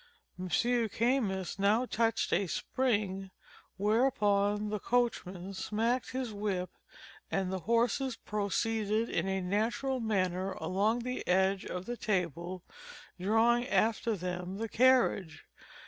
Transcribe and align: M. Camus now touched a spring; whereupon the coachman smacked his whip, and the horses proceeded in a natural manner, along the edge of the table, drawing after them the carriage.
M. 0.39 0.49
Camus 0.89 1.59
now 1.59 1.85
touched 1.85 2.33
a 2.33 2.47
spring; 2.47 3.29
whereupon 3.77 4.69
the 4.71 4.79
coachman 4.79 5.53
smacked 5.53 6.09
his 6.09 6.33
whip, 6.33 6.71
and 7.29 7.53
the 7.53 7.59
horses 7.69 8.15
proceeded 8.15 9.11
in 9.11 9.27
a 9.27 9.41
natural 9.41 9.99
manner, 9.99 10.53
along 10.53 11.01
the 11.03 11.27
edge 11.27 11.65
of 11.67 11.85
the 11.85 11.97
table, 11.97 12.63
drawing 13.19 13.67
after 13.67 14.15
them 14.15 14.57
the 14.57 14.67
carriage. 14.67 15.45